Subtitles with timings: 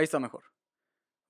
[0.00, 0.44] Ahí está mejor.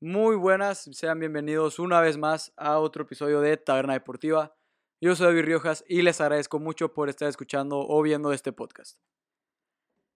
[0.01, 4.57] Muy buenas, sean bienvenidos una vez más a otro episodio de Taberna Deportiva.
[5.00, 9.00] Yo soy David Riojas y les agradezco mucho por estar escuchando o viendo este podcast.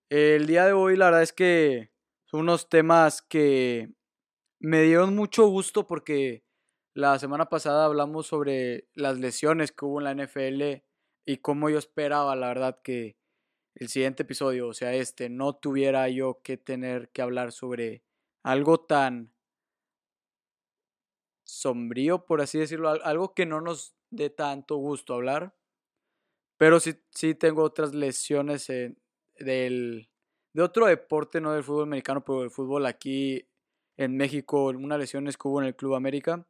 [0.08, 1.90] El día de hoy la verdad es que
[2.26, 3.92] son unos temas que
[4.60, 6.44] me dieron mucho gusto porque
[6.94, 10.84] la semana pasada hablamos sobre las lesiones que hubo en la NFL
[11.26, 13.16] y cómo yo esperaba, la verdad, que
[13.74, 18.03] el siguiente episodio, o sea, este, no tuviera yo que tener que hablar sobre
[18.44, 19.34] algo tan
[21.44, 25.56] sombrío, por así decirlo, algo que no nos dé tanto gusto hablar.
[26.58, 30.10] Pero sí, sí tengo otras lesiones del,
[30.52, 33.48] de otro deporte, no del fútbol americano, pero del fútbol aquí
[33.96, 36.46] en México, una lesión que hubo en el Club América.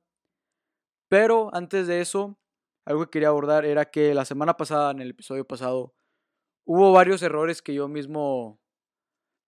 [1.09, 2.39] Pero antes de eso,
[2.85, 5.95] algo que quería abordar era que la semana pasada, en el episodio pasado,
[6.67, 8.61] hubo varios errores que yo mismo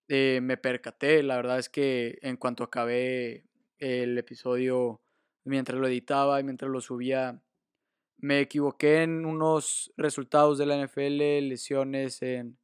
[0.08, 1.22] eh, me percaté.
[1.22, 3.44] La verdad es que en cuanto acabé
[3.78, 5.00] el episodio,
[5.44, 7.42] mientras lo editaba y mientras lo subía,
[8.18, 12.58] me equivoqué en unos resultados de la NFL, lesiones en,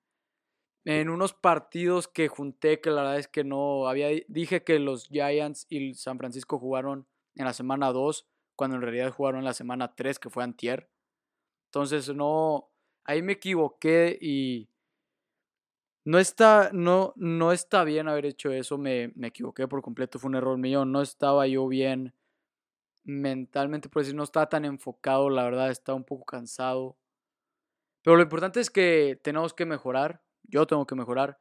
[0.85, 5.09] en unos partidos que junté que la verdad es que no había dije que los
[5.09, 7.07] Giants y San Francisco jugaron
[7.37, 10.89] en la semana 2 cuando en realidad jugaron en la semana 3 que fue antier.
[11.67, 12.71] Entonces no
[13.05, 14.69] ahí me equivoqué y
[16.05, 20.29] no está, no, no está bien haber hecho eso, me, me equivoqué por completo, fue
[20.29, 22.15] un error mío, no estaba yo bien
[23.05, 26.97] mentalmente, por decir, no estaba tan enfocado, la verdad, estaba un poco cansado.
[28.03, 31.41] Pero lo importante es que tenemos que mejorar, yo tengo que mejorar,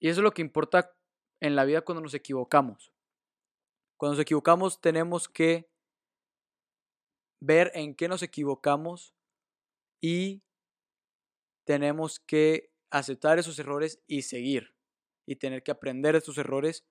[0.00, 0.92] y eso es lo que importa
[1.40, 2.92] en la vida cuando nos equivocamos.
[3.96, 5.70] Cuando nos equivocamos tenemos que
[7.40, 9.14] ver en qué nos equivocamos
[10.00, 10.42] y
[11.64, 14.74] tenemos que aceptar esos errores y seguir.
[15.26, 16.84] Y tener que aprender de esos errores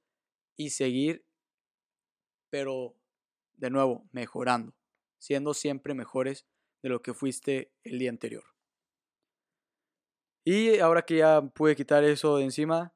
[0.57, 1.25] y seguir,
[2.49, 2.95] pero
[3.53, 4.73] de nuevo, mejorando,
[5.19, 6.45] siendo siempre mejores
[6.81, 8.43] de lo que fuiste el día anterior.
[10.45, 12.95] Y ahora que ya pude quitar eso de encima,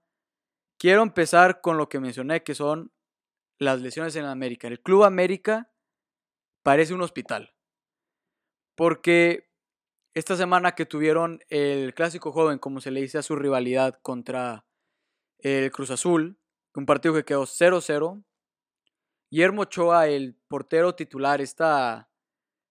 [0.80, 2.92] quiero empezar con lo que mencioné, que son
[3.60, 4.68] las lesiones en América.
[4.68, 5.72] El Club América
[6.64, 7.54] parece un hospital.
[8.76, 9.50] Porque
[10.16, 14.66] esta semana que tuvieron el clásico joven, como se le dice a su rivalidad contra
[15.40, 16.40] el Cruz Azul,
[16.74, 18.24] un partido que quedó 0-0.
[19.30, 22.10] Guillermo Ochoa, el portero titular, esta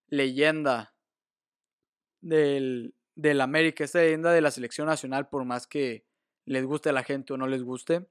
[0.08, 0.94] leyenda
[2.22, 6.06] del, del América, esta leyenda de la selección nacional, por más que
[6.46, 8.08] les guste a la gente o no les guste.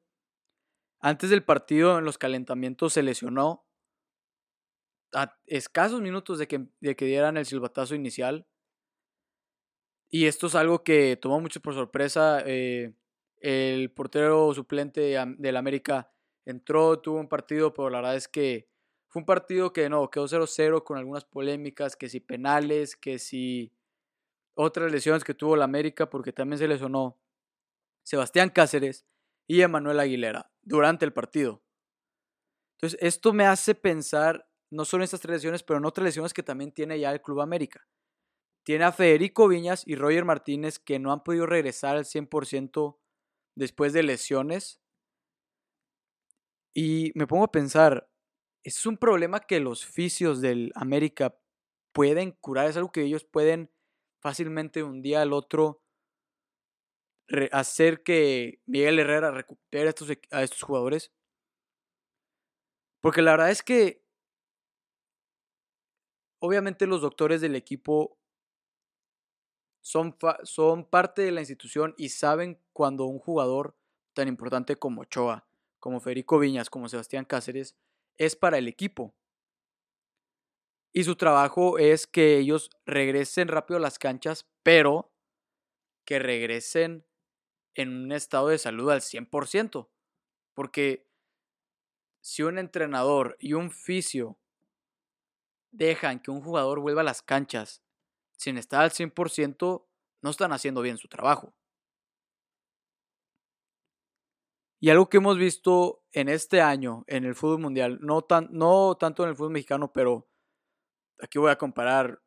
[1.00, 3.66] Antes del partido, en los calentamientos, se lesionó
[5.12, 8.48] a escasos minutos de que, de que dieran el silbatazo inicial.
[10.14, 12.44] Y esto es algo que tomó mucho por sorpresa.
[12.46, 12.94] Eh,
[13.38, 16.12] el portero suplente del América
[16.46, 18.70] entró, tuvo un partido, pero la verdad es que
[19.08, 23.74] fue un partido que no, quedó 0-0 con algunas polémicas, que si penales, que si
[24.54, 27.18] otras lesiones que tuvo el América, porque también se lesionó
[28.04, 29.08] Sebastián Cáceres
[29.48, 31.64] y Emanuel Aguilera durante el partido.
[32.78, 36.36] Entonces, esto me hace pensar no solo en estas tres lesiones, pero en otras lesiones
[36.36, 37.88] que también tiene ya el Club América.
[38.64, 42.98] Tiene a Federico Viñas y Roger Martínez que no han podido regresar al 100%
[43.56, 44.82] después de lesiones.
[46.74, 48.10] Y me pongo a pensar,
[48.64, 51.38] es un problema que los fisios del América
[51.94, 53.70] pueden curar, es algo que ellos pueden
[54.22, 55.84] fácilmente un día al otro
[57.52, 61.12] hacer que Miguel Herrera recupere a estos, a estos jugadores.
[63.02, 64.04] Porque la verdad es que
[66.42, 68.18] obviamente los doctores del equipo
[69.84, 73.76] son, son parte de la institución y saben cuando un jugador
[74.14, 75.46] tan importante como Ochoa,
[75.80, 77.76] como Federico Viñas, como Sebastián Cáceres,
[78.18, 79.14] es para el equipo.
[80.94, 85.12] Y su trabajo es que ellos regresen rápido a las canchas, pero
[86.06, 87.06] que regresen
[87.76, 89.90] en un estado de salud al 100%.
[90.54, 91.06] Porque
[92.22, 94.38] si un entrenador y un fisio
[95.72, 97.83] dejan que un jugador vuelva a las canchas
[98.44, 99.86] sin estar al 100%,
[100.22, 101.56] no están haciendo bien su trabajo.
[104.82, 108.98] Y algo que hemos visto en este año en el fútbol mundial, no, tan, no
[109.00, 110.30] tanto en el fútbol mexicano, pero
[111.20, 112.22] aquí voy a comparar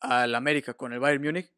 [0.00, 1.52] al América con el Bayern Múnich.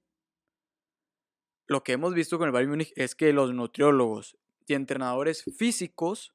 [1.66, 6.34] Lo que hemos visto con el Bayern Múnich es que los nutriólogos y entrenadores físicos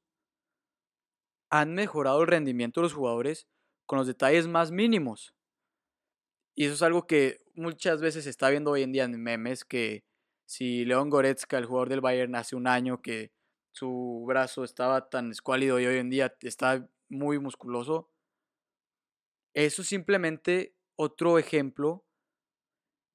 [1.50, 3.48] han mejorado el rendimiento de los jugadores
[3.88, 5.34] con los detalles más mínimos.
[6.59, 9.63] Y eso es algo que muchas veces se está viendo hoy en día en memes,
[9.63, 10.04] que
[10.48, 13.31] si León Goretzka, el jugador del Bayern, hace un año que
[13.74, 18.09] su brazo estaba tan escuálido y hoy en día está muy musculoso.
[19.54, 22.07] Eso es simplemente otro ejemplo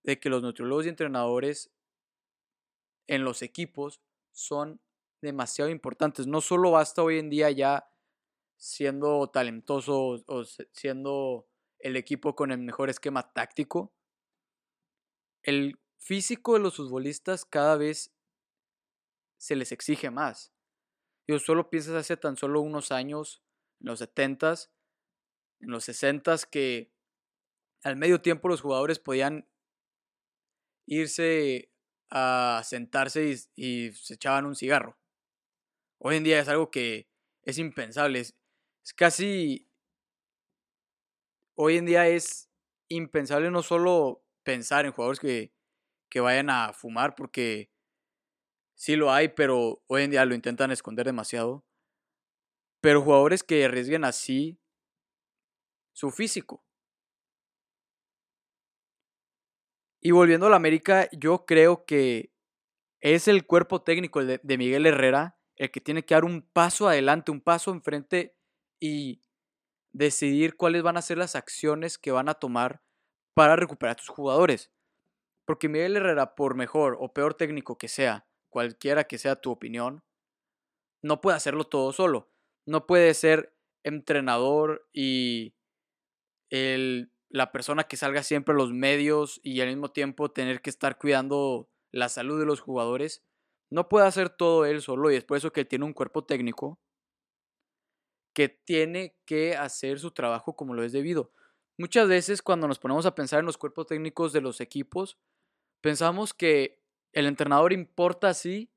[0.05, 1.73] de que los nutriólogos y entrenadores
[3.09, 4.01] en los equipos
[4.31, 4.81] son
[5.21, 6.29] demasiado importantes.
[6.29, 7.89] No solo basta hoy en día ya
[8.57, 11.49] siendo talentoso o siendo
[11.83, 13.93] el equipo con el mejor esquema táctico.
[15.43, 18.15] El físico de los futbolistas cada vez
[19.39, 20.53] se les exige más.
[21.29, 23.43] Yo solo piensas hace tan solo unos años,
[23.81, 24.71] en los 70s,
[25.61, 26.93] en los 60s, que
[27.83, 29.49] al medio tiempo los jugadores podían
[30.87, 31.73] irse
[32.11, 34.99] a sentarse y, se echaban un cigarro.
[35.99, 37.09] Hoy en día es algo que
[37.43, 38.21] es impensable.
[38.21, 38.35] Es,
[38.95, 39.69] casi.
[41.65, 42.51] Hoy en día es
[42.89, 45.55] impensable no solo pensar en jugadores que,
[46.11, 47.71] que vayan a fumar, porque
[48.75, 51.65] sí lo hay, pero hoy en día lo intentan esconder demasiado.
[52.81, 54.59] Pero jugadores que arriesguen así
[55.93, 56.65] su físico.
[60.01, 62.33] Y volviendo a la América, yo creo que
[62.99, 67.31] es el cuerpo técnico de, Miguel Herrera el que tiene que dar un paso adelante,
[67.31, 68.35] un paso enfrente
[68.81, 69.23] y
[69.93, 72.83] decidir cuáles van a ser las acciones que van a tomar
[73.35, 74.71] para recuperar a tus jugadores.
[75.47, 80.05] Porque Miguel Herrera, por mejor o peor técnico que sea, cualquiera que sea tu opinión,
[81.03, 82.31] no puede hacerlo todo solo.
[82.67, 85.55] No puede ser entrenador y
[86.51, 90.69] el la persona que salga siempre a los medios y al mismo tiempo tener que
[90.69, 93.25] estar cuidando la salud de los jugadores,
[93.71, 96.79] no puede hacer todo él solo y es por eso que tiene un cuerpo técnico
[98.33, 101.33] que tiene que hacer su trabajo como lo es debido.
[101.79, 105.19] Muchas veces cuando nos ponemos a pensar en los cuerpos técnicos de los equipos,
[105.81, 106.83] pensamos que
[107.13, 108.71] el entrenador importa así,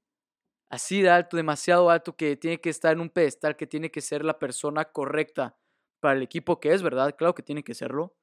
[0.70, 4.02] así de alto, demasiado alto, que tiene que estar en un pedestal, que tiene que
[4.02, 5.58] ser la persona correcta
[6.00, 7.16] para el equipo que es, ¿verdad?
[7.18, 8.16] Claro que tiene que serlo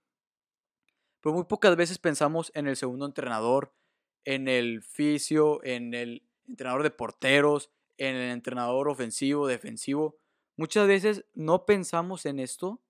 [1.23, 3.73] pero muy pocas veces pensamos en el segundo entrenador,
[4.25, 10.19] en el fisio, en el entrenador de porteros, en el entrenador ofensivo, defensivo.
[10.56, 12.82] Muchas veces no pensamos en esto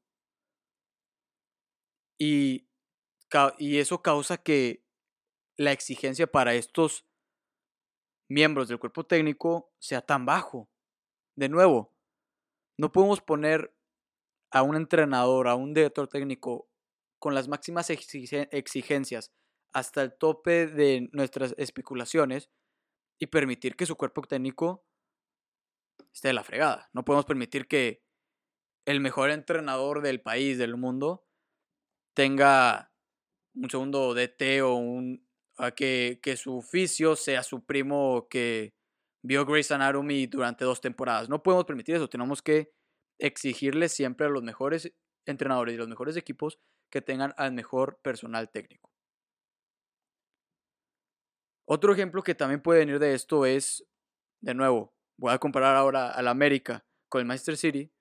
[2.18, 2.68] y,
[3.58, 4.84] y eso causa que
[5.56, 7.06] la exigencia para estos
[8.28, 10.68] miembros del cuerpo técnico sea tan bajo.
[11.36, 11.92] De nuevo,
[12.78, 13.74] no podemos poner
[14.50, 16.68] a un entrenador, a un director técnico
[17.18, 19.32] con las máximas exigencias
[19.72, 22.50] hasta el tope de nuestras especulaciones
[23.18, 24.84] y permitir que su cuerpo técnico
[26.12, 26.88] esté de la fregada.
[26.92, 28.02] No podemos permitir que
[28.86, 31.26] el mejor entrenador del país, del mundo,
[32.14, 32.92] tenga
[33.54, 35.26] un segundo DT o un,
[35.76, 38.74] que, que su oficio sea su primo que
[39.22, 41.28] vio Grey's Anatomy durante dos temporadas.
[41.28, 42.08] No podemos permitir eso.
[42.08, 42.72] Tenemos que
[43.18, 44.92] exigirle siempre a los mejores
[45.26, 46.58] entrenadores y los mejores equipos
[46.90, 48.90] que tengan al mejor personal técnico.
[51.64, 53.86] Otro ejemplo que también puede venir de esto es,
[54.42, 57.92] de nuevo, voy a comparar ahora al América con el Manchester City.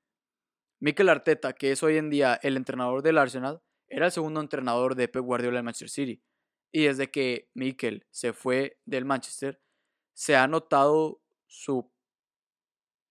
[0.80, 4.96] Mikel Arteta, que es hoy en día el entrenador del Arsenal, era el segundo entrenador
[4.96, 6.24] de Pep Guardiola en Manchester City.
[6.72, 9.62] Y desde que Mikel se fue del Manchester,
[10.14, 11.92] se ha notado su,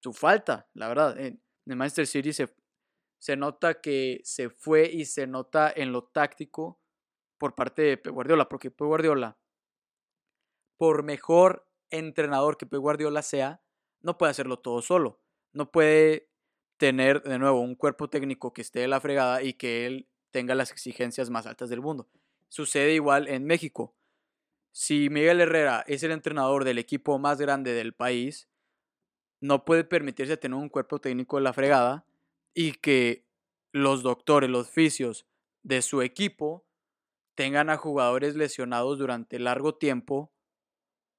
[0.03, 1.19] su falta, la verdad.
[1.21, 2.55] En el Manchester City se,
[3.19, 6.81] se nota que se fue y se nota en lo táctico
[7.39, 9.39] por parte de Pep Guardiola, porque Pep Guardiola,
[10.79, 13.63] por mejor entrenador que Pep Guardiola sea,
[14.03, 15.21] no puede hacerlo todo solo.
[15.53, 16.29] No puede
[16.77, 20.55] tener de nuevo un cuerpo técnico que esté de la fregada y que él tenga
[20.55, 22.09] las exigencias más altas del mundo.
[22.49, 23.95] Sucede igual en México.
[24.73, 28.49] Si Miguel Herrera es el entrenador del equipo más grande del país,
[29.41, 32.07] no puede permitirse tener un cuerpo técnico de la fregada
[32.55, 33.27] y que
[33.73, 35.27] los doctores, los fisios
[35.63, 36.65] de su equipo
[37.35, 40.33] tengan a jugadores lesionados durante largo tiempo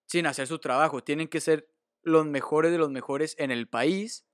[0.05, 1.03] sin hacer su trabajo.
[1.03, 1.70] Tienen que ser
[2.03, 4.25] los mejores de los mejores en el país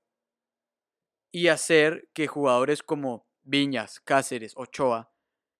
[1.32, 5.12] y hacer que jugadores como Viñas, Cáceres, Ochoa,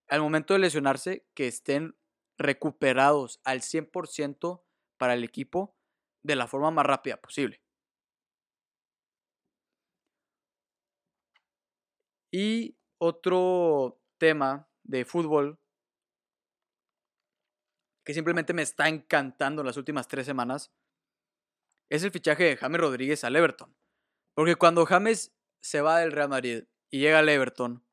[0.08, 1.96] al momento de lesionarse, que estén
[2.38, 4.62] recuperados al 100%
[4.96, 5.76] para el equipo
[6.22, 7.62] de la forma más rápida posible.
[12.32, 15.58] Y otro tema de fútbol
[18.04, 20.72] que simplemente me está encantando las últimas tres semanas
[21.90, 23.74] es el fichaje de James Rodríguez al Everton.
[24.34, 27.84] Porque cuando James se va del Real Madrid y llega al Everton,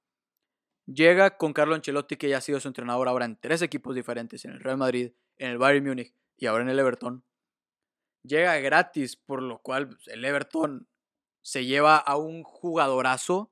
[0.85, 4.45] llega con Carlo Ancelotti, que ya ha sido su entrenador ahora en tres equipos diferentes,
[4.45, 7.23] en el Real Madrid, en el Bayern Múnich y ahora en el Everton.
[8.23, 10.87] llega gratis, por lo cual pues, el Everton
[11.41, 13.51] se lleva a un jugadorazo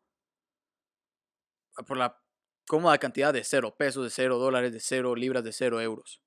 [1.88, 2.20] por la
[2.68, 6.22] cómoda cantidad de cero pesos, de cero dólares, de cero libras, de cero euros.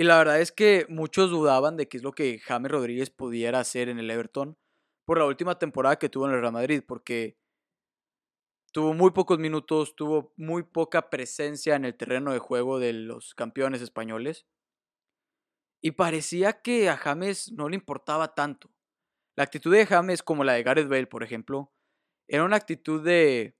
[0.00, 3.60] Y la verdad es que muchos dudaban de qué es lo que James Rodríguez pudiera
[3.60, 4.56] hacer en el Everton
[5.04, 7.36] por la última temporada que tuvo en el Real Madrid, porque
[8.72, 13.34] tuvo muy pocos minutos, tuvo muy poca presencia en el terreno de juego de los
[13.34, 14.46] campeones españoles.
[15.82, 18.70] Y parecía que a James no le importaba tanto.
[19.36, 21.74] La actitud de James, como la de Gareth Bale, por ejemplo,
[22.26, 23.54] era una actitud de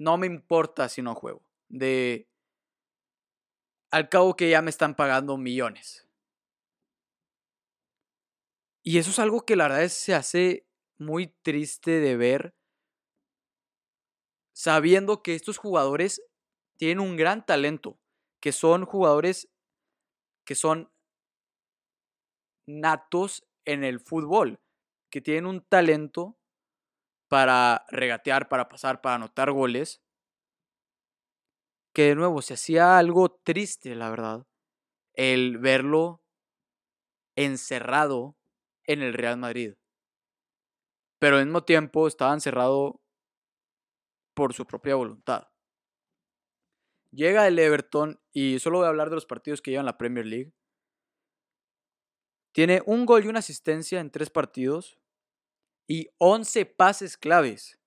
[0.00, 1.46] no me importa si no juego.
[1.68, 2.28] De
[3.96, 6.06] al cabo que ya me están pagando millones.
[8.82, 10.66] Y eso es algo que la verdad se hace
[10.98, 12.54] muy triste de ver,
[14.54, 16.22] sabiendo que estos jugadores
[16.76, 17.98] tienen un gran talento,
[18.40, 19.48] que son jugadores
[20.44, 20.92] que son
[22.66, 24.60] natos en el fútbol,
[25.10, 26.38] que tienen un talento
[27.28, 30.02] para regatear, para pasar, para anotar goles,
[31.96, 34.46] que de nuevo se hacía algo triste, la verdad,
[35.14, 36.20] el verlo
[37.36, 38.36] encerrado
[38.84, 39.76] en el Real Madrid.
[41.18, 43.00] Pero al mismo tiempo estaba encerrado
[44.34, 45.48] por su propia voluntad.
[47.12, 50.26] Llega el Everton y solo voy a hablar de los partidos que llevan la Premier
[50.26, 50.52] League.
[52.52, 54.98] Tiene un gol y una asistencia en tres partidos
[55.88, 57.80] y 11 pases claves.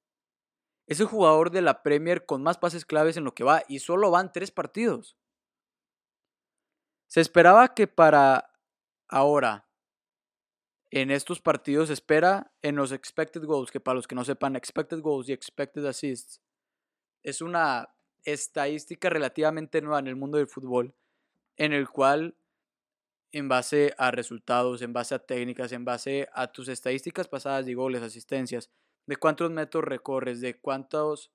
[0.89, 3.77] Es el jugador de la Premier con más pases claves en lo que va y
[3.77, 5.15] solo van tres partidos.
[7.05, 8.51] Se esperaba que para
[9.08, 9.67] ahora,
[10.89, 14.55] en estos partidos, se espera en los expected goals, que para los que no sepan,
[14.55, 16.41] expected goals y expected assists
[17.22, 17.89] es una
[18.24, 20.96] estadística relativamente nueva en el mundo del fútbol,
[21.58, 22.36] en el cual
[23.31, 27.75] en base a resultados, en base a técnicas, en base a tus estadísticas pasadas de
[27.75, 28.72] goles, asistencias,
[29.10, 31.32] de cuántos metros recorres, de cuántos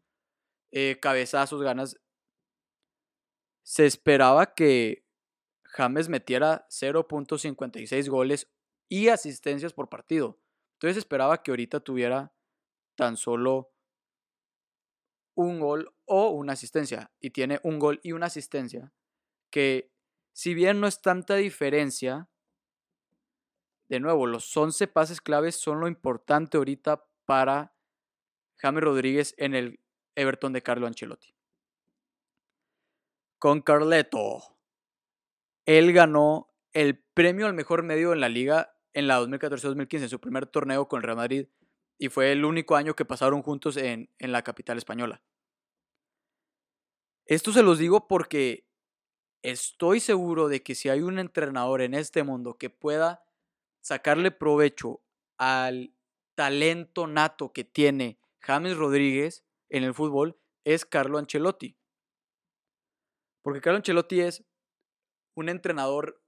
[0.71, 2.01] eh, cabezazos ganas.
[3.65, 5.05] Se esperaba que
[5.65, 8.49] James metiera 0.56 goles
[8.89, 10.39] y asistencias por partido.
[10.75, 12.33] Entonces esperaba que ahorita tuviera
[12.95, 13.73] tan solo
[15.35, 17.11] un gol o una asistencia.
[17.19, 18.93] Y tiene un gol y una asistencia
[19.51, 19.91] que
[20.33, 22.29] si bien no es tanta diferencia,
[23.89, 27.75] de nuevo, los 11 pases claves son lo importante ahorita para
[28.57, 29.81] James Rodríguez en el
[30.15, 31.35] Everton de Carlo Ancelotti.
[33.39, 34.43] Con Carleto,
[35.67, 40.21] él ganó el premio al mejor medio en la liga en la 2014-2015, en su
[40.21, 41.49] primer torneo con el Real Madrid,
[41.99, 45.23] y fue el único año que pasaron juntos en, en la capital española.
[47.27, 48.69] Esto se los digo porque
[49.43, 53.25] estoy seguro de que si hay un entrenador en este mundo que pueda
[53.81, 55.03] sacarle provecho
[55.39, 55.94] al
[56.35, 61.77] talento nato que tiene James Rodríguez en el fútbol, es Carlo Ancelotti.
[63.43, 64.45] Porque Carlo Ancelotti es
[65.35, 66.23] un entrenador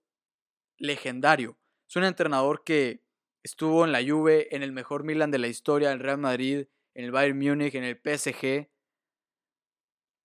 [0.79, 1.59] legendario.
[1.89, 3.05] Es un entrenador que
[3.43, 6.67] estuvo en la Juve, en el mejor Milan de la historia, en el Real Madrid,
[6.95, 8.69] en el Bayern Múnich, en el PSG.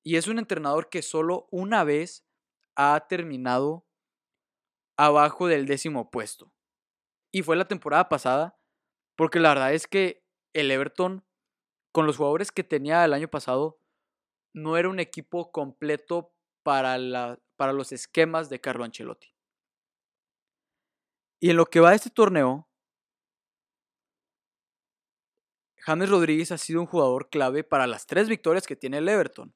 [0.04, 2.26] Y es un entrenador que solo una vez
[2.76, 3.86] ha terminado
[4.98, 6.52] abajo del décimo puesto.
[7.32, 8.60] Y fue la temporada pasada,
[9.22, 11.24] porque la verdad es que el Everton,
[11.92, 13.80] con los jugadores que tenía el año pasado,
[14.52, 19.32] no era un equipo completo para, la, para los esquemas de Carlo Ancelotti.
[21.40, 22.68] Y en lo que va de este torneo,
[25.78, 29.54] James Rodríguez ha sido un jugador clave para las tres victorias que tiene el Everton.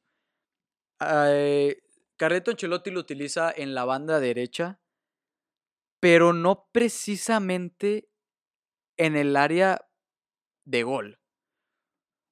[1.00, 1.81] Eh,
[2.17, 4.79] Carreto Ancelotti lo utiliza en la banda derecha,
[6.00, 8.12] pero no precisamente
[8.97, 9.87] en el área
[10.65, 11.19] de gol.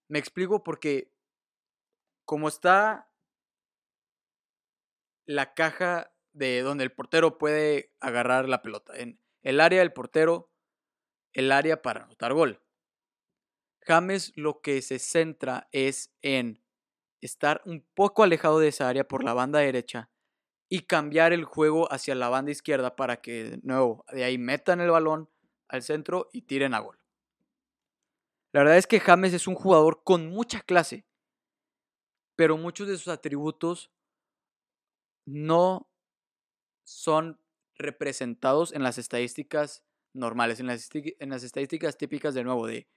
[0.08, 1.12] Me explico porque
[2.26, 3.10] como está
[5.26, 10.52] la caja de donde el portero puede agarrar la pelota, en el área del portero,
[11.34, 12.62] el área para anotar gol.
[13.82, 16.64] James lo que se centra es en
[17.22, 20.10] estar un poco alejado de esa área por la banda derecha
[20.70, 24.80] y cambiar el juego hacia la banda izquierda para que de nuevo de ahí metan
[24.80, 25.30] el balón
[25.74, 27.00] al centro y tiren a gol.
[28.54, 31.08] La verdad es que James es un jugador con mucha clase,
[32.36, 33.92] pero muchos de sus atributos
[35.26, 35.90] no
[36.86, 37.42] son
[37.76, 42.88] representados en las estadísticas normales, en las, estadísticas típicas de nuevo de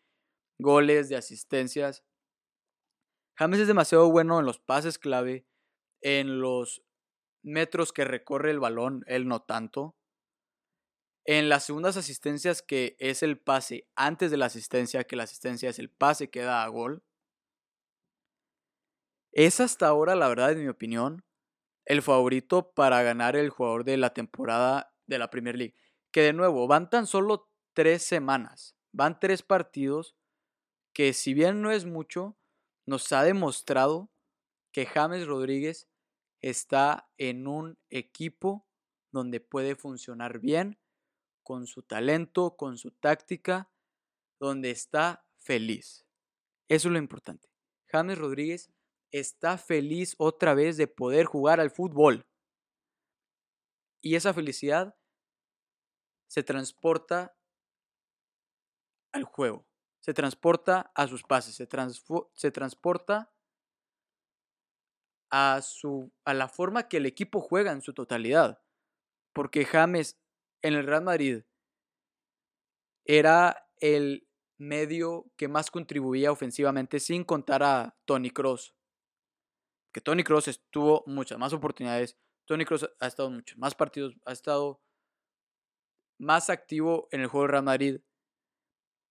[0.59, 2.04] goles, de asistencias.
[3.38, 5.47] James es demasiado bueno en los pases clave,
[6.02, 6.85] en los
[7.42, 9.97] metros que recorre el balón, él no tanto.
[11.28, 15.68] En las segundas asistencias, que es el pase antes de la asistencia, que la asistencia
[15.71, 17.02] es el pase que da a gol,
[19.33, 21.25] es hasta ahora, la verdad, en mi opinión,
[21.85, 25.75] el favorito para ganar el jugador de la temporada de la Premier League.
[26.12, 30.16] Que de nuevo, van tan solo tres semanas, van tres partidos
[30.95, 32.38] que si bien no es mucho,
[32.87, 34.11] nos ha demostrado
[34.73, 35.88] que James Rodríguez
[36.40, 38.66] está en un equipo
[39.11, 40.78] donde puede funcionar bien,
[41.47, 43.71] con su talento, con su táctica,
[44.41, 46.05] donde está feliz.
[46.67, 47.49] Eso es lo importante.
[47.87, 48.73] James Rodríguez
[49.12, 52.26] está feliz otra vez de poder jugar al fútbol.
[54.03, 54.99] Y esa felicidad
[56.26, 57.38] se transporta
[59.12, 59.69] al juego,
[60.00, 61.69] se transporta a sus pases, se,
[62.35, 63.33] se transporta
[65.31, 68.61] a, su, a la forma que el equipo juega en su totalidad.
[69.33, 70.19] Porque James
[70.66, 71.42] en el Real Madrid
[73.04, 74.26] era el
[74.58, 78.75] medio que más contribuía ofensivamente sin contar a Tony Cross.
[79.92, 82.18] Que Tony Cross estuvo muchas más oportunidades.
[82.46, 84.82] Tony Cross ha estado en muchos más partidos, ha estado
[86.18, 88.00] más activo en el juego del Real Madrid.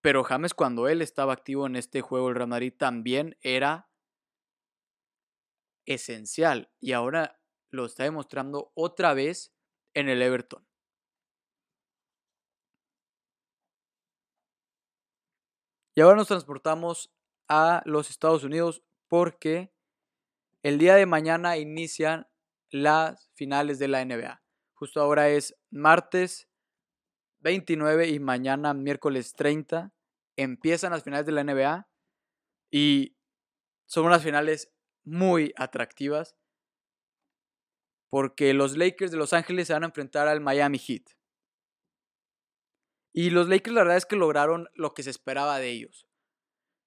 [0.01, 3.89] Pero James cuando él estaba activo en este juego del Real Madrid también era
[5.85, 7.39] esencial y ahora
[7.71, 9.53] lo está demostrando otra vez
[9.93, 10.67] en el Everton.
[15.95, 17.09] Y ahora nos transportamos
[17.47, 19.71] a los Estados Unidos porque
[20.61, 22.27] el día de mañana inician
[22.69, 24.43] las finales de la NBA.
[24.73, 26.49] Justo ahora es martes
[27.39, 29.93] 29 y mañana miércoles 30
[30.35, 31.87] empiezan las finales de la NBA
[32.71, 33.15] y
[33.85, 34.73] son unas finales
[35.05, 36.35] muy atractivas
[38.09, 41.14] porque los Lakers de Los Ángeles se van a enfrentar al Miami Heat.
[43.17, 46.05] Y los Lakers la verdad es que lograron lo que se esperaba de ellos.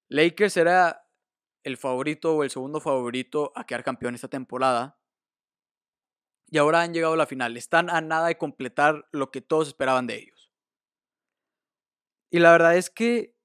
[0.09, 1.09] Lakers era
[1.63, 4.99] el favorito o el segundo favorito a quedar campeón esta temporada.
[6.51, 7.57] Y ahora han llegado a la final.
[7.57, 10.51] Están a nada de completar lo que todos esperaban de ellos.
[12.31, 13.35] Y la verdad es que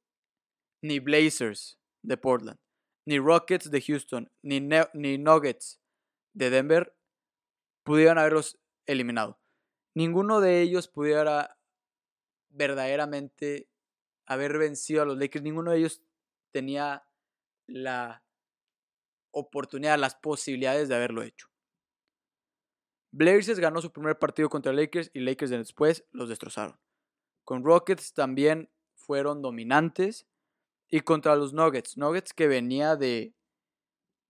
[0.82, 2.60] ni Blazers de Portland,
[3.06, 5.80] ni Rockets de Houston, ni, ni Nuggets
[6.34, 6.94] de Denver
[7.82, 9.40] pudieran haberlos eliminado.
[9.94, 11.58] Ninguno de ellos pudiera
[12.54, 13.68] verdaderamente
[14.26, 15.42] haber vencido a los Lakers.
[15.42, 16.02] Ninguno de ellos
[16.52, 17.06] tenía
[17.66, 18.24] la
[19.32, 21.48] oportunidad, las posibilidades de haberlo hecho.
[23.12, 26.78] Blazers ganó su primer partido contra Lakers y Lakers después los destrozaron.
[27.44, 30.26] Con Rockets también fueron dominantes
[30.88, 33.34] y contra los Nuggets, Nuggets que venía de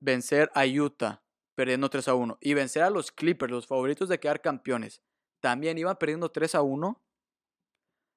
[0.01, 1.23] vencer a Utah
[1.55, 5.03] perdiendo 3 a 1 y vencer a los Clippers, los favoritos de quedar campeones,
[5.41, 7.04] también iban perdiendo 3 a 1.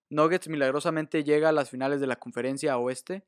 [0.10, 3.26] Nuggets milagrosamente llega a las finales de la conferencia oeste,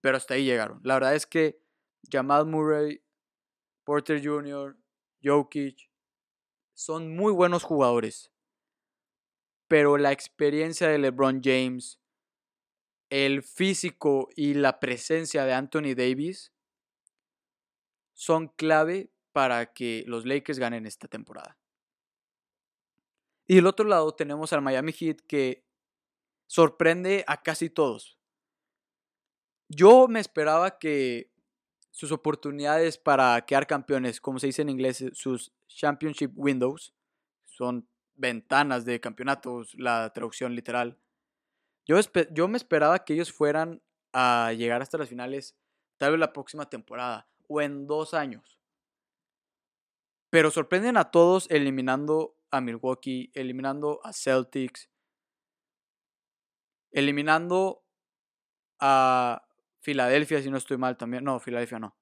[0.00, 0.80] pero hasta ahí llegaron.
[0.84, 1.60] La verdad es que
[2.10, 3.02] Jamal Murray,
[3.84, 4.76] Porter Jr.,
[5.22, 5.90] Jokic
[6.74, 8.32] son muy buenos jugadores,
[9.68, 12.00] pero la experiencia de LeBron James,
[13.08, 16.52] el físico y la presencia de Anthony Davis
[18.14, 21.58] son clave para que los Lakers ganen esta temporada.
[23.46, 25.64] Y del otro lado tenemos al Miami Heat que
[26.52, 28.18] sorprende a casi todos.
[29.70, 31.30] Yo me esperaba que
[31.90, 36.92] sus oportunidades para quedar campeones, como se dice en inglés, sus championship windows,
[37.46, 40.98] son ventanas de campeonatos, la traducción literal,
[41.86, 41.96] yo,
[42.32, 43.80] yo me esperaba que ellos fueran
[44.12, 45.56] a llegar hasta las finales
[45.96, 48.60] tal vez la próxima temporada o en dos años.
[50.28, 54.91] Pero sorprenden a todos eliminando a Milwaukee, eliminando a Celtics,
[56.92, 57.84] eliminando
[58.78, 59.46] a
[59.80, 61.24] Filadelfia, si no estoy mal también.
[61.24, 61.96] No, Filadelfia no.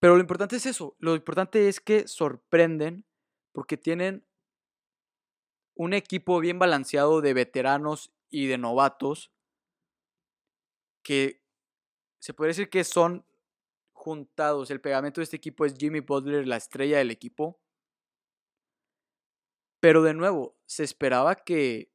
[0.00, 0.96] Pero lo importante es eso.
[0.98, 3.04] Lo importante es que sorprenden
[3.52, 4.26] porque tienen
[5.74, 9.32] un equipo bien balanceado de veteranos y de novatos
[11.02, 11.42] que
[12.18, 13.26] se puede decir que son
[13.92, 14.70] juntados.
[14.70, 17.60] El pegamento de este equipo es Jimmy Butler, la estrella del equipo.
[19.80, 21.90] Pero de nuevo, se esperaba que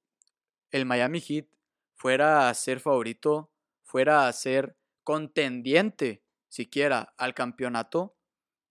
[0.71, 1.48] el Miami Heat
[1.95, 3.52] fuera a ser favorito,
[3.84, 8.17] fuera a ser contendiente siquiera al campeonato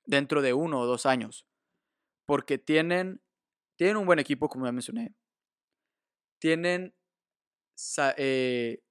[0.05, 1.47] dentro de uno o dos años.
[2.27, 3.25] Porque tienen
[3.77, 5.15] tienen un buen equipo, como ya mencioné.
[6.39, 6.95] Tienen,
[8.17, 8.83] eh,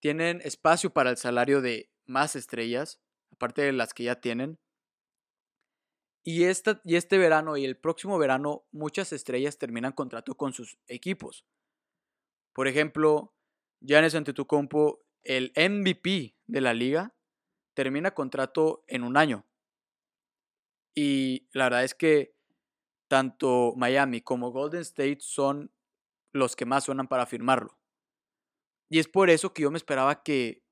[0.00, 4.58] tienen espacio para el salario de más estrellas, aparte de las que ya tienen.
[6.24, 10.78] Y, esta, y este verano y el próximo verano, muchas estrellas terminan contrato con sus
[10.88, 11.44] equipos.
[12.54, 13.34] Por ejemplo,
[13.80, 17.14] Giannis Antetokounmpo, el MVP de la liga,
[17.74, 19.44] termina contrato en un año.
[20.94, 22.34] Y la verdad es que
[23.08, 25.72] tanto Miami como Golden State son
[26.32, 27.78] los que más suenan para firmarlo.
[28.88, 30.62] Y es por eso que yo me esperaba que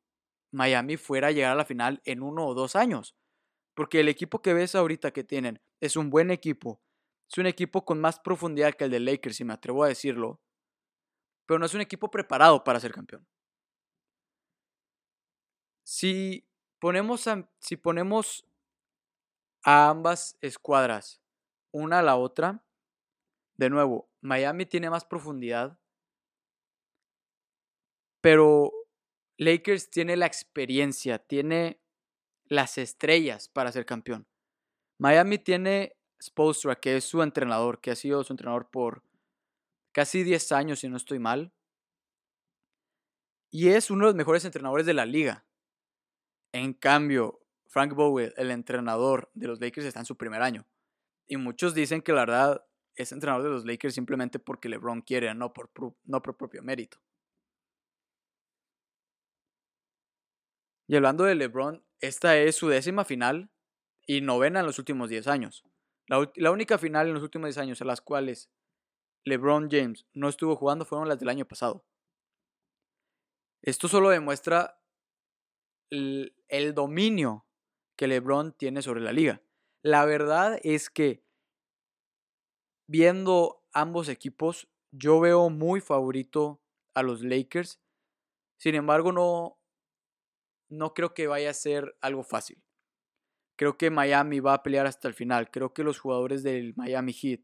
[0.52, 3.16] Miami fuera a llegar a la final en uno o dos años.
[3.74, 6.82] Porque el equipo que ves ahorita que tienen es un buen equipo.
[7.30, 10.40] Es un equipo con más profundidad que el de Lakers, si me atrevo a decirlo.
[11.46, 13.26] Pero no es un equipo preparado para ser campeón.
[15.84, 16.46] Si
[16.78, 18.46] ponemos a, si ponemos
[19.64, 21.20] a ambas escuadras
[21.72, 22.64] una a la otra,
[23.56, 25.78] de nuevo, Miami tiene más profundidad,
[28.20, 28.72] pero
[29.38, 31.81] Lakers tiene la experiencia, tiene
[32.52, 34.26] las estrellas para ser campeón.
[34.98, 39.02] Miami tiene Spolstra, que es su entrenador, que ha sido su entrenador por
[39.92, 41.52] casi 10 años, si no estoy mal.
[43.50, 45.46] Y es uno de los mejores entrenadores de la liga.
[46.52, 50.66] En cambio, Frank Bowie, el entrenador de los Lakers, está en su primer año.
[51.26, 55.34] Y muchos dicen que la verdad es entrenador de los Lakers simplemente porque LeBron quiere,
[55.34, 55.70] no por,
[56.04, 56.98] no por propio mérito.
[60.86, 63.50] Y hablando de LeBron, esta es su décima final
[64.06, 65.64] y novena en los últimos 10 años.
[66.08, 68.50] La, única final en los últimos 10 años a las cuales
[69.24, 71.86] LeBron James no estuvo jugando fueron las del año pasado.
[73.62, 74.82] Esto solo demuestra
[75.90, 77.46] el dominio
[77.96, 79.40] que LeBron tiene sobre la liga.
[79.82, 81.24] La verdad es que
[82.88, 86.60] viendo ambos equipos, yo veo muy favorito
[86.94, 87.80] a los Lakers.
[88.58, 89.61] Sin embargo, no,
[90.72, 92.62] no creo que vaya a ser algo fácil.
[93.56, 95.50] Creo que Miami va a pelear hasta el final.
[95.50, 97.40] Creo que los jugadores del Miami Heat,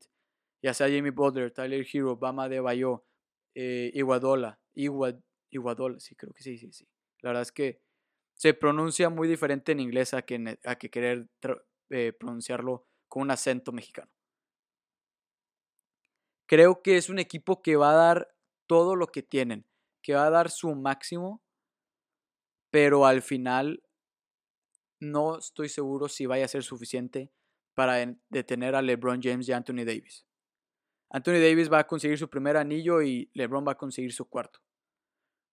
[0.62, 3.04] ya sea Jamie Butler, Tyler Hero, Bama de Bayo,
[3.54, 6.88] eh, Iguadola, Iguadola, sí, creo que sí, sí, sí.
[7.20, 7.82] La verdad es que
[8.34, 11.28] se pronuncia muy diferente en inglés a que, a que querer
[11.90, 14.10] eh, pronunciarlo con un acento mexicano.
[16.46, 18.34] Creo que es un equipo que va a dar
[18.66, 19.66] todo lo que tienen,
[20.02, 21.42] que va a dar su máximo
[22.70, 23.82] pero al final
[25.00, 27.30] no estoy seguro si vaya a ser suficiente
[27.74, 30.26] para detener a LeBron James y Anthony Davis.
[31.10, 34.60] Anthony Davis va a conseguir su primer anillo y LeBron va a conseguir su cuarto.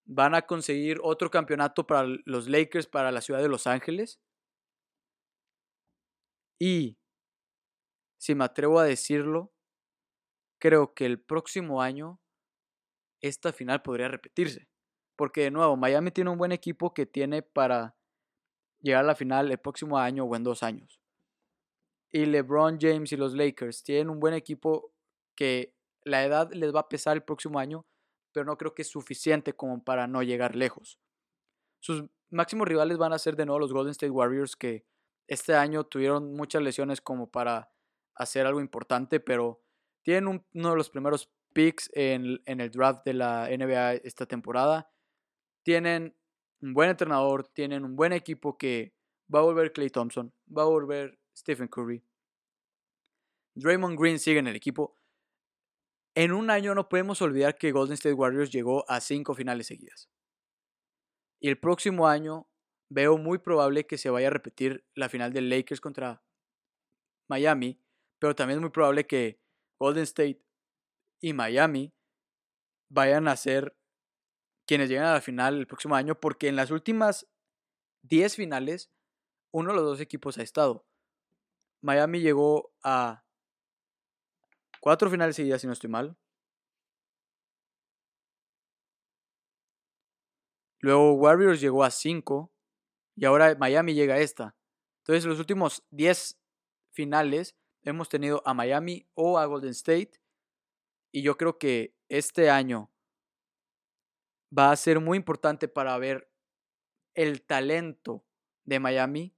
[0.06, 4.20] Van a conseguir otro campeonato para los Lakers, para la ciudad de Los Ángeles.
[6.60, 6.98] Y,
[8.18, 9.54] si me atrevo a decirlo,
[10.60, 12.20] creo que el próximo año
[13.22, 14.68] esta final podría repetirse.
[15.16, 17.96] Porque de nuevo, Miami tiene un buen equipo que tiene para
[18.82, 21.02] llegar a la final el próximo año o en dos años.
[22.12, 24.94] Y LeBron James y los Lakers tienen un buen equipo
[25.36, 27.86] que la edad les va a pesar el próximo año,
[28.32, 31.00] pero no creo que es suficiente como para no llegar lejos.
[31.82, 34.86] Sus máximos rivales van a ser de nuevo los Golden State Warriors que
[35.28, 37.72] este año tuvieron muchas lesiones como para
[38.14, 39.62] hacer algo importante, pero
[40.04, 44.92] tienen uno de los primeros picks en, en el draft de la NBA esta temporada
[45.66, 46.16] tienen
[46.62, 48.94] un buen entrenador, tienen un buen equipo que
[49.34, 52.04] va a volver Clay Thompson, va a volver Stephen Curry.
[53.56, 54.96] Draymond Green sigue en el equipo.
[56.14, 60.08] En un año no podemos olvidar que Golden State Warriors llegó a cinco finales seguidas.
[61.42, 62.48] Y el próximo año
[62.90, 66.24] veo muy probable que se vaya a repetir la final de Lakers contra
[67.28, 67.82] Miami,
[68.20, 69.40] pero también es muy probable que
[69.80, 70.42] Golden State
[71.22, 71.92] y Miami
[72.88, 73.76] vayan a ser
[74.66, 77.28] quienes llegan a la final el próximo año, porque en las últimas
[78.04, 78.92] 10 finales,
[79.52, 80.86] uno de los dos equipos ha estado.
[81.82, 83.24] Miami llegó a
[84.82, 86.18] cuatro finales seguidas, si no estoy mal.
[90.80, 92.52] Luego Warriors llegó a cinco
[93.16, 94.56] y ahora Miami llega a esta.
[95.00, 96.40] Entonces, los últimos 10
[96.92, 100.20] finales hemos tenido a Miami o a Golden State.
[101.12, 102.92] Y yo creo que este año
[104.58, 106.32] va a ser muy importante para ver
[107.14, 108.26] el talento
[108.64, 109.36] de Miami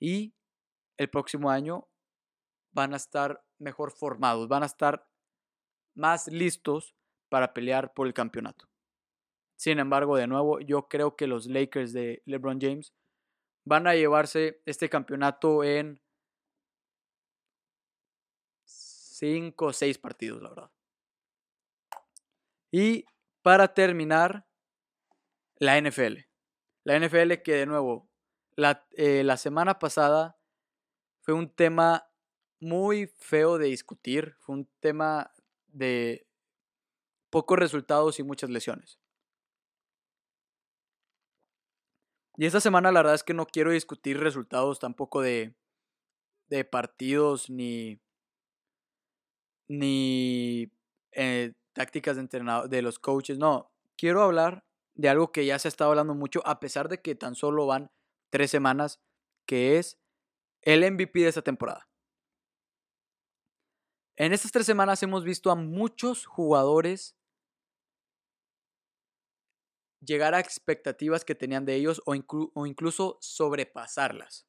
[0.00, 0.34] y
[0.96, 1.88] el próximo año
[2.72, 5.08] van a estar mejor formados, van a estar
[5.94, 6.94] más listos
[7.28, 8.68] para pelear por el campeonato.
[9.56, 12.92] Sin embargo, de nuevo, yo creo que los Lakers de LeBron James
[13.64, 16.00] van a llevarse este campeonato en
[18.64, 20.70] cinco o seis partidos, la verdad.
[22.72, 23.06] Y
[23.44, 24.46] para terminar,
[25.58, 26.26] la NFL.
[26.82, 28.08] La NFL que de nuevo,
[28.56, 30.38] la, eh, la semana pasada
[31.20, 32.08] fue un tema
[32.58, 34.34] muy feo de discutir.
[34.40, 35.30] Fue un tema
[35.66, 36.26] de
[37.28, 38.98] pocos resultados y muchas lesiones.
[42.38, 45.54] Y esta semana la verdad es que no quiero discutir resultados tampoco de,
[46.48, 48.00] de partidos ni,
[49.68, 50.72] ni
[51.12, 53.38] eh, tácticas de entrenador, de los coaches.
[53.38, 57.14] No, quiero hablar de algo que ya se estado hablando mucho, a pesar de que
[57.14, 57.90] tan solo van
[58.30, 59.00] tres semanas,
[59.46, 59.98] que es
[60.62, 61.88] el MVP de esta temporada.
[64.16, 67.16] En estas tres semanas hemos visto a muchos jugadores
[70.00, 74.46] llegar a expectativas que tenían de ellos o, incluso sobrepasarlas.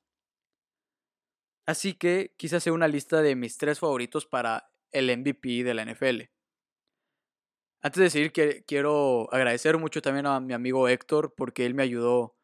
[1.65, 5.83] Así que quise hacer una lista de mis tres favoritos para el MVP de la
[5.83, 6.34] NFL.
[7.85, 12.35] Antes de seguir, quiero agradecer mucho también a mi amigo Héctor porque él me ayudó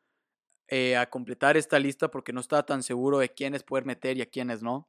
[0.67, 4.21] eh, a completar esta lista porque no estaba tan seguro de quiénes poder meter y
[4.21, 4.87] a quiénes no.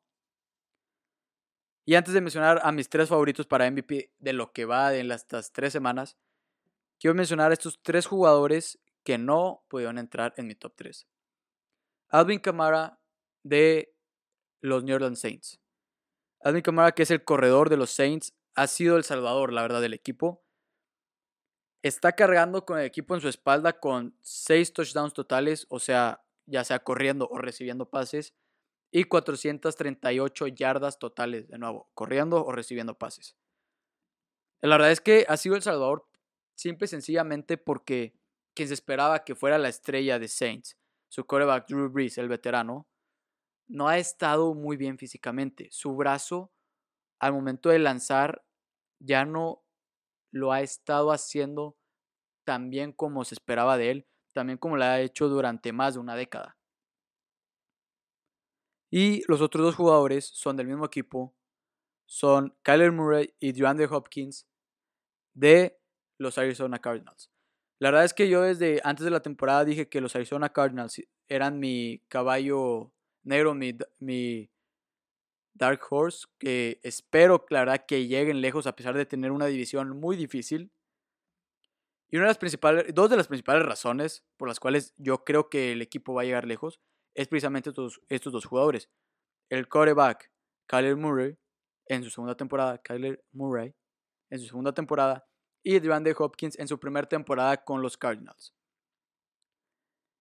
[1.87, 5.11] Y antes de mencionar a mis tres favoritos para MVP de lo que va en
[5.11, 6.19] estas tres semanas,
[7.01, 11.09] quiero mencionar a estos tres jugadores que no pudieron entrar en mi top 3.
[12.11, 13.01] Alvin Kamara
[13.43, 13.97] de
[14.61, 15.63] los New Orleans Saints.
[16.41, 19.81] Alvin Kamara, que es el corredor de los Saints, ha sido el salvador, la verdad,
[19.81, 20.42] del equipo.
[21.83, 26.65] Está cargando con el equipo en su espalda con seis touchdowns totales, o sea, ya
[26.65, 28.35] sea corriendo o recibiendo pases,
[28.93, 33.37] y 438 yardas totales, de nuevo, corriendo o recibiendo pases.
[34.61, 36.07] La verdad es que ha sido el salvador
[36.55, 38.15] simple y sencillamente porque
[38.55, 40.77] quien se esperaba que fuera la estrella de Saints,
[41.09, 42.87] su quarterback Drew Brees, el veterano,
[43.67, 45.69] no ha estado muy bien físicamente.
[45.73, 46.53] Su brazo,
[47.19, 48.45] al momento de lanzar,
[48.99, 49.65] ya no
[50.33, 51.77] lo ha estado haciendo
[52.45, 56.01] tan bien como se esperaba de él, también como lo ha hecho durante más de
[56.01, 56.57] una década.
[58.91, 61.35] Y los otros dos jugadores son del mismo equipo,
[62.07, 64.47] son Kyler Murray y DeAndre Hopkins
[65.35, 65.79] de
[66.19, 67.31] los Arizona Cardinals.
[67.79, 71.03] La verdad es que yo desde antes de la temporada dije que los Arizona Cardinals
[71.29, 72.93] eran mi caballo
[73.25, 74.52] negro, mi, mi
[75.55, 80.17] Dark Horse, que espero, la que lleguen lejos a pesar de tener una división muy
[80.17, 80.73] difícil.
[82.11, 85.49] Y una de las principales, dos de las principales razones por las cuales yo creo
[85.49, 86.81] que el equipo va a llegar lejos
[87.15, 88.91] es precisamente estos, dos jugadores.
[89.51, 90.31] El quarterback,
[90.67, 91.37] Kyler Murray,
[91.87, 93.75] en su segunda temporada, Kyler Murray,
[94.31, 95.27] en su segunda temporada,
[95.63, 98.55] y DeAndre Hopkins en su primera temporada con los Cardinals.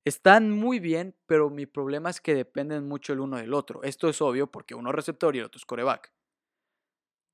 [0.06, 3.84] Están muy bien, pero mi problema es que dependen mucho el uno del otro.
[3.84, 6.14] Esto es obvio porque uno es receptor y el otro es coreback.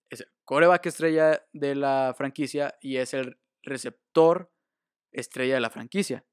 [0.10, 4.52] Es el coreback estrella de la franquicia y es el receptor
[5.12, 6.26] estrella de la franquicia.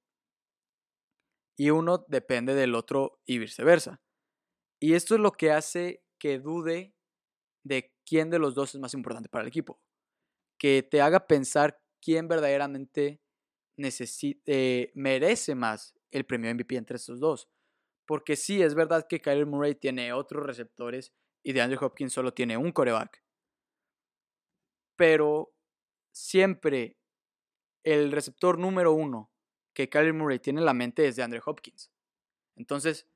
[1.56, 4.02] Y uno depende del otro y viceversa.
[4.80, 6.94] Y esto es lo que hace que dude
[7.64, 9.80] de quién de los dos es más importante para el equipo
[10.58, 13.20] que te haga pensar quién verdaderamente
[13.76, 17.50] eh, merece más el premio MVP entre estos dos.
[18.06, 22.56] Porque sí, es verdad que Kyler Murray tiene otros receptores y DeAndre Hopkins solo tiene
[22.56, 23.22] un coreback.
[24.96, 25.54] Pero
[26.12, 26.96] siempre
[27.82, 29.30] el receptor número uno
[29.74, 31.90] que Kyler Murray tiene en la mente es DeAndre Hopkins.
[32.56, 33.08] Entonces,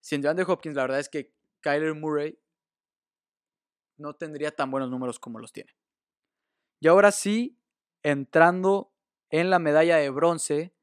[0.00, 2.38] sin DeAndre Hopkins, la verdad es que Kyler Murray
[3.96, 5.74] no tendría tan buenos números como los tiene.
[6.78, 7.58] Y ahora sí,
[8.02, 8.92] entrando
[9.30, 10.73] en la medalla de bronce,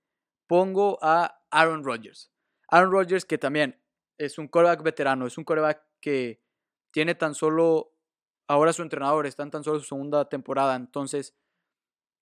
[0.52, 2.30] pongo a Aaron Rodgers.
[2.68, 3.82] Aaron Rodgers que también
[4.18, 6.44] es un coreback veterano, es un coreback que
[6.92, 7.96] tiene tan solo,
[8.50, 11.38] ahora su entrenador está en tan solo su segunda temporada, entonces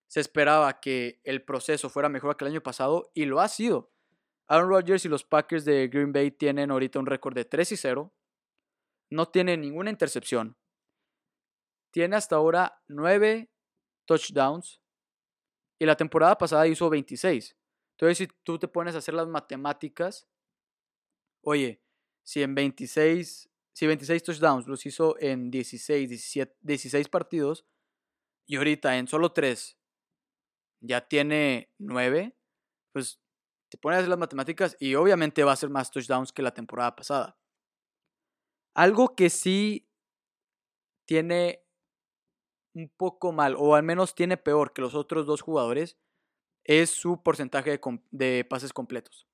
[0.08, 3.92] se esperaba que el proceso fuera mejor que el año pasado y lo ha sido.
[4.48, 7.78] Aaron Rodgers y los Packers de Green Bay tienen ahorita un récord de 3 y
[7.78, 8.14] 0.
[9.10, 10.56] No tiene ninguna intercepción.
[11.90, 13.50] Tiene hasta ahora 9
[14.06, 14.84] touchdowns
[15.80, 17.59] y la temporada pasada hizo 26.
[18.00, 20.30] Entonces, si tú te pones a hacer las matemáticas,
[21.44, 21.84] oye,
[22.24, 27.66] si en 26, si 26 touchdowns los hizo en 16, 17, 16 partidos
[28.48, 29.78] y ahorita en solo 3
[30.80, 32.38] ya tiene 9,
[32.94, 33.20] pues
[33.68, 36.54] te pones a hacer las matemáticas y obviamente va a ser más touchdowns que la
[36.54, 37.38] temporada pasada.
[38.76, 39.90] Algo que sí
[41.06, 41.66] tiene
[42.74, 45.98] un poco mal, o al menos tiene peor que los otros dos jugadores,
[46.70, 49.28] es su porcentaje de, pases completos.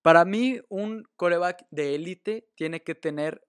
[0.00, 3.44] Para mí, un coreback de élite tiene que tener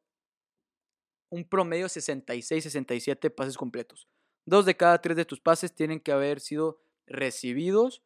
[1.30, 4.08] un promedio 66-67 pases completos.
[4.47, 8.01] Dos de cada tres de tus pases tienen que haber sido recibidos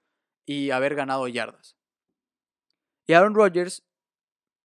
[0.46, 1.78] y haber ganado yardas.
[3.08, 3.88] Y Aaron Rodgers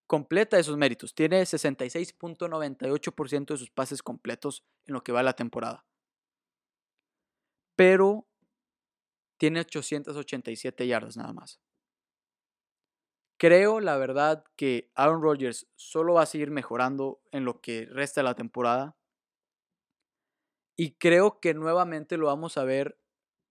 [0.09, 1.15] completa esos méritos.
[1.15, 5.87] Tiene 66.98% de sus pases completos en lo que va la temporada.
[7.77, 8.27] Pero
[9.39, 11.61] tiene 887 yardas nada más.
[13.39, 18.21] Creo, la verdad, que Aaron Rodgers solo va a seguir mejorando en lo que resta
[18.21, 18.97] de la temporada.
[20.77, 22.99] Y creo que nuevamente lo vamos a ver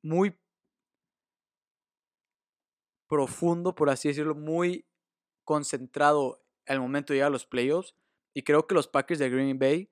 [0.04, 0.38] muy
[3.08, 4.88] profundo, por así decirlo, muy
[5.46, 7.96] concentrado al momento de llegar a los playoffs.
[8.34, 9.91] Y creo que los Packers de Green Bay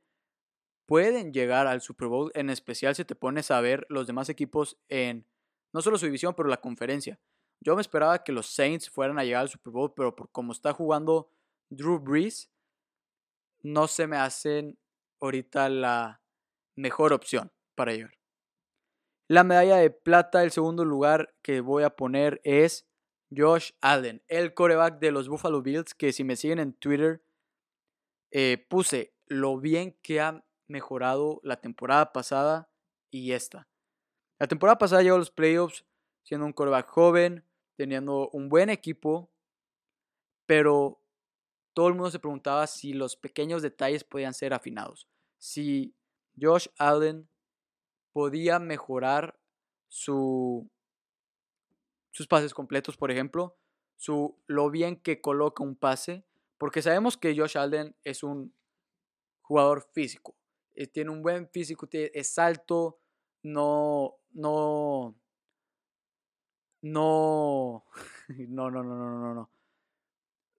[0.88, 4.80] pueden llegar al Super Bowl, en especial si te pones a ver los demás equipos
[4.90, 5.28] en
[5.74, 7.20] no solo su división, pero la conferencia.
[7.62, 10.52] Yo me esperaba que los Saints fueran a llegar al Super Bowl, pero por como
[10.52, 11.30] está jugando
[11.70, 12.52] Drew Brees,
[13.62, 14.80] no se me hacen
[15.20, 16.22] ahorita la
[16.76, 18.18] mejor opción para llegar.
[19.28, 22.88] La medalla de plata, el segundo lugar que voy a poner es
[23.34, 27.24] Josh Allen, el coreback de los Buffalo Bills, que si me siguen en Twitter,
[28.32, 32.70] eh, puse lo bien que ha mejorado la temporada pasada
[33.10, 33.71] y esta.
[34.42, 35.86] La temporada pasada llegó a los playoffs
[36.24, 39.30] siendo un coreback joven, teniendo un buen equipo,
[40.48, 41.00] pero
[41.74, 45.08] todo el mundo se preguntaba si los pequeños detalles podían ser afinados.
[45.38, 45.94] Si
[46.42, 47.30] Josh Allen
[48.14, 49.40] podía mejorar
[49.90, 50.68] su
[52.10, 53.60] sus pases completos, por ejemplo,
[53.96, 56.26] su, lo bien que coloca un pase,
[56.58, 58.56] porque sabemos que Josh Allen es un
[59.44, 60.36] jugador físico,
[60.74, 63.00] eh, tiene un buen físico, es alto,
[63.44, 65.16] no, no,
[66.82, 67.86] no,
[68.30, 69.52] no, no, no, no, no, no.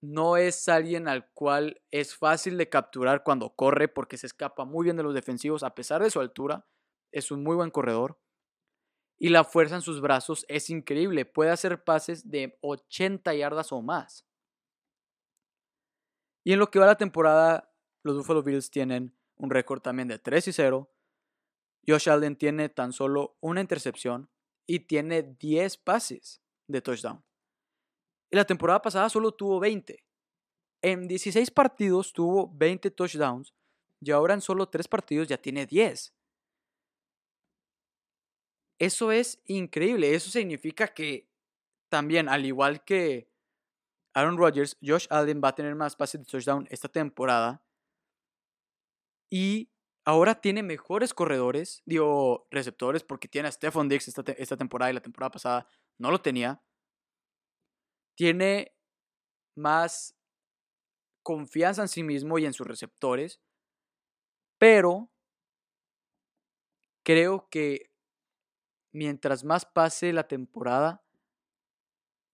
[0.01, 4.83] No es alguien al cual es fácil de capturar cuando corre porque se escapa muy
[4.83, 6.65] bien de los defensivos a pesar de su altura.
[7.13, 8.19] Es un muy buen corredor
[9.17, 11.25] y la fuerza en sus brazos es increíble.
[11.25, 14.27] Puede hacer pases de 80 yardas o más.
[16.43, 17.71] Y en lo que va la temporada,
[18.03, 20.92] los Buffalo Bills tienen un récord también de 3 y 0.
[21.87, 24.29] Josh Allen tiene tan solo una intercepción
[24.65, 27.23] y tiene 10 pases de touchdown.
[28.31, 30.03] Y la temporada pasada solo tuvo 20.
[30.81, 33.53] En 16 partidos tuvo 20 touchdowns
[34.01, 36.13] y ahora en solo 3 partidos ya tiene 10.
[38.79, 40.13] Eso es increíble.
[40.13, 41.29] Eso significa que
[41.89, 43.29] también, al igual que
[44.13, 47.63] Aaron Rodgers, Josh Allen va a tener más pases de touchdown esta temporada.
[49.29, 49.72] Y
[50.05, 54.93] ahora tiene mejores corredores, digo, receptores, porque tiene a Stephon Diggs esta, esta temporada y
[54.93, 56.61] la temporada pasada no lo tenía.
[58.15, 58.75] Tiene
[59.55, 60.15] más
[61.23, 63.41] confianza en sí mismo y en sus receptores.
[64.57, 65.09] Pero
[67.03, 67.91] creo que
[68.91, 71.03] mientras más pase la temporada,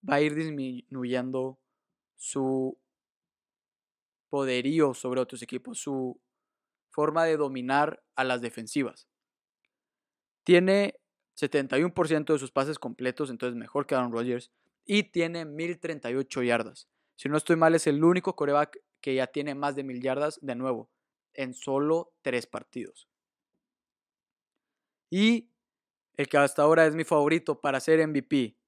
[0.08, 1.58] va a ir disminuyendo
[2.16, 2.78] su
[4.28, 6.20] poderío sobre otros equipos, su
[7.00, 9.08] forma de dominar a las defensivas.
[10.44, 11.00] Tiene
[11.34, 14.52] 71% de sus pases completos, entonces mejor que Aaron Rodgers,
[14.84, 16.90] y tiene 1038 yardas.
[17.16, 20.38] Si no estoy mal, es el único coreback que ya tiene más de 1000 yardas
[20.42, 20.90] de nuevo,
[21.32, 23.08] en solo tres partidos.
[25.08, 25.48] Y
[26.18, 28.58] el que hasta ahora es mi favorito para ser MVP,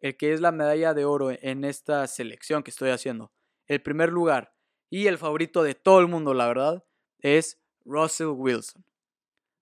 [0.00, 3.32] el que es la medalla de oro en esta selección que estoy haciendo.
[3.66, 4.54] El primer lugar
[4.90, 6.84] y el favorito de todo el mundo, la verdad,
[7.20, 8.84] es Russell Wilson.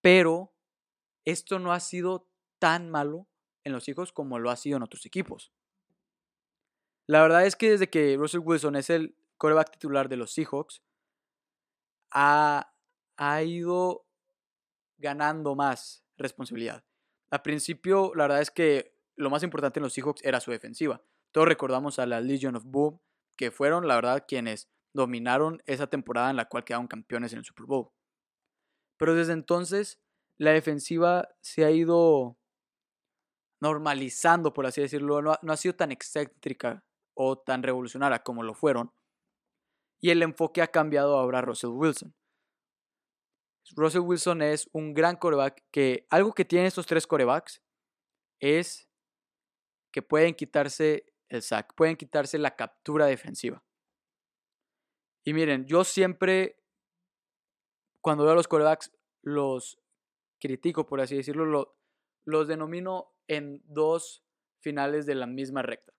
[0.01, 0.55] pero
[1.25, 2.31] esto no ha sido
[2.61, 3.27] tan malo
[3.65, 5.53] en los Seahawks como lo ha sido en otros equipos.
[7.07, 10.83] La verdad es que desde que Russell Wilson es el coreback titular de los Seahawks,
[12.13, 12.73] ha,
[13.17, 14.07] ha ido
[14.99, 16.85] ganando más responsabilidad.
[17.31, 21.03] Al principio, la verdad es que lo más importante en los Seahawks era su defensiva.
[21.33, 23.01] Todos recordamos a la Legion of Boom,
[23.37, 27.45] que fueron, la verdad, quienes dominaron esa temporada en la cual quedaron campeones en el
[27.45, 27.91] Super Bowl.
[28.97, 30.01] Pero desde entonces,
[30.39, 32.39] la defensiva se ha ido
[33.65, 35.23] normalizando, por así decirlo.
[35.23, 36.85] No ha, sido tan excéntrica
[37.15, 38.93] o tan revolucionaria como lo fueron.
[40.03, 42.15] Y el enfoque ha cambiado ahora a Russell Wilson.
[43.75, 47.63] Russell Wilson es un gran coreback que algo que tienen estos tres corebacks
[48.39, 48.87] es
[49.91, 53.65] que pueden quitarse el sack, pueden quitarse la captura defensiva.
[55.25, 56.61] Y miren, yo siempre,
[58.03, 58.93] cuando veo a los corebacks,
[59.23, 59.79] los
[60.39, 61.79] critico, por así decirlo,
[62.27, 64.25] los denomino en dos
[64.61, 65.93] finales de la misma recta.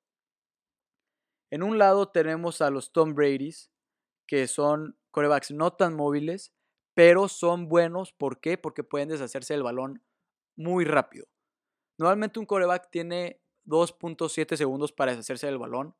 [1.52, 3.72] En un lado tenemos a los Tom Brady's,
[4.28, 6.54] que son corebacks no tan móviles,
[6.94, 8.12] pero son buenos.
[8.12, 8.58] ¿Por qué?
[8.58, 10.04] Porque pueden deshacerse del balón
[10.56, 11.28] muy rápido.
[11.98, 15.96] Normalmente un coreback tiene 2.7 segundos para deshacerse del balón.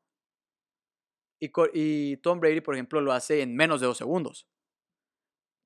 [1.38, 4.48] Y, Tom Brady, por ejemplo, lo hace en menos de 2 segundos.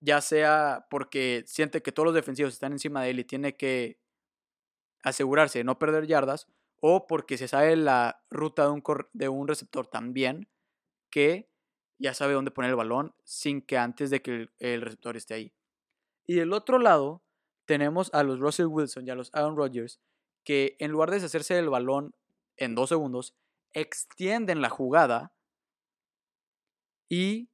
[0.02, 3.98] Ya sea porque siente que todos los defensivos están encima de él y tiene que
[5.02, 6.48] asegurarse de no perder yardas,
[6.80, 8.82] o porque se sabe la ruta de un,
[9.12, 10.48] de un receptor también
[11.10, 11.50] que
[11.98, 15.52] ya sabe dónde poner el balón sin que antes de que el, receptor esté ahí.
[16.26, 17.22] Y del otro lado
[17.66, 20.00] tenemos a los Russell Wilson y a los Aaron Rodgers
[20.44, 22.14] que en lugar de deshacerse del balón
[22.56, 23.34] en dos segundos,
[23.72, 25.32] extienden la jugada
[27.08, 27.50] y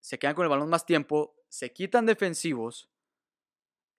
[0.00, 2.90] se quedan con el balón más tiempo, se quitan defensivos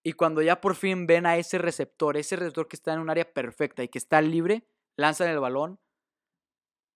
[0.03, 3.09] y cuando ya por fin ven a ese receptor, ese receptor que está en un
[3.09, 5.79] área perfecta y que está libre, lanzan el balón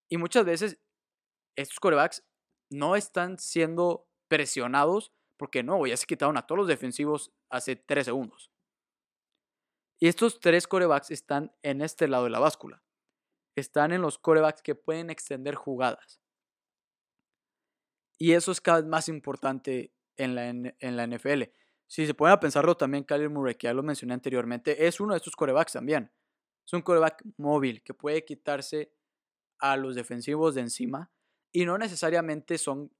[0.10, 0.80] y muchas veces
[1.56, 2.24] estos corebacks
[2.70, 8.06] no están siendo presionados porque no, ya se quitaron a todos los defensivos hace tres
[8.06, 8.52] segundos.
[10.00, 12.84] Y estos tres corebacks están en este lado de la báscula.
[13.56, 16.22] Están en los corebacks que pueden extender jugadas.
[18.18, 21.44] Y eso es cada vez más importante en la, en la NFL.
[21.94, 25.18] Si se pueden pensarlo también, Kyler Murray, que ya lo mencioné anteriormente, es uno de
[25.18, 26.12] estos corebacks también.
[26.66, 28.92] Es un coreback móvil que puede quitarse
[29.60, 31.12] a los defensivos de encima
[31.52, 32.92] y no necesariamente son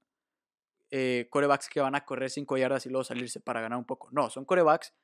[0.92, 4.10] eh, corebacks que van a correr 5 yardas y luego salirse para ganar un poco.
[4.12, 4.94] No, son corebacks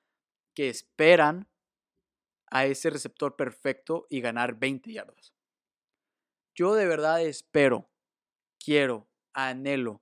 [0.55, 1.51] que esperan
[2.47, 5.35] a ese receptor perfecto y ganar 20 yardas.
[6.55, 7.91] Yo de verdad espero,
[8.65, 10.01] quiero, anhelo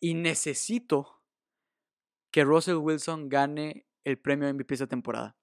[0.00, 1.19] y necesito
[2.30, 5.36] que Russell Wilson gane el premio MVP esta temporada.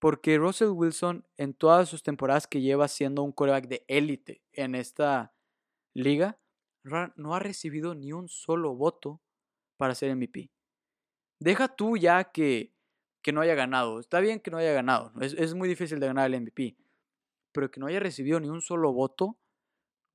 [0.00, 4.74] Porque Russell Wilson en todas sus temporadas que lleva siendo un coreback de élite en
[4.74, 5.34] esta
[5.94, 6.38] liga
[7.16, 9.20] no ha recibido ni un solo voto
[9.76, 10.50] para ser MVP.
[11.38, 12.74] Deja tú ya que,
[13.22, 14.00] que no haya ganado.
[14.00, 15.12] Está bien que no haya ganado.
[15.20, 16.76] Es, es muy difícil de ganar el MVP.
[17.52, 19.38] Pero que no haya recibido ni un solo voto,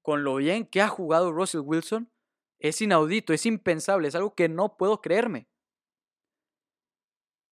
[0.01, 2.11] con lo bien que ha jugado Russell Wilson,
[2.59, 5.47] es inaudito, es impensable, es algo que no puedo creerme.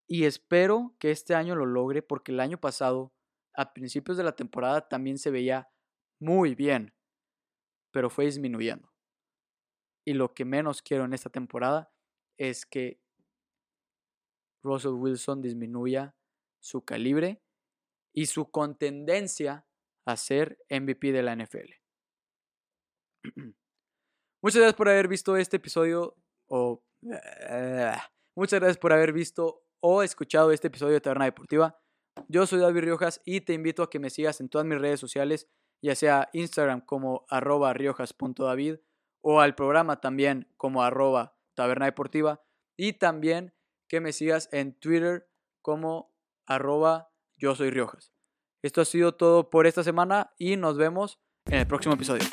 [0.07, 3.13] Y espero que este año lo logre porque el año pasado,
[3.53, 5.69] a principios de la temporada, también se veía
[6.19, 6.93] muy bien
[7.93, 8.91] pero fue disminuyendo.
[10.05, 11.93] Y lo que menos quiero en esta temporada
[12.37, 12.99] es que
[14.63, 16.15] Russell Wilson disminuya
[16.59, 17.41] su calibre
[18.13, 19.65] y su contendencia
[20.05, 21.71] a ser MVP de la NFL.
[24.41, 26.83] Muchas gracias por haber visto este episodio o
[28.35, 31.77] muchas gracias por haber visto o escuchado este episodio de Taberna Deportiva.
[32.29, 34.99] Yo soy David Riojas y te invito a que me sigas en todas mis redes
[34.99, 35.49] sociales
[35.83, 38.77] ya sea Instagram como arroba riojas.david
[39.21, 42.41] o al programa también como arroba taberna deportiva
[42.77, 43.53] y también
[43.89, 45.27] que me sigas en Twitter
[45.61, 46.15] como
[46.47, 48.13] arroba yo soy Riojas.
[48.63, 52.23] Esto ha sido todo por esta semana y nos vemos en el próximo episodio.